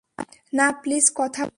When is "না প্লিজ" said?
0.53-1.05